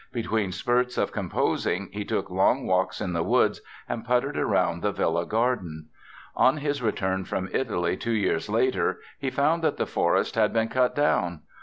[0.11, 4.91] Between spurts of composing he took long walks in the woods and puttered around the
[4.91, 5.89] villa garden.
[6.35, 10.69] On his return from Italy two years later he found that the forest had been
[10.69, 11.41] cut down.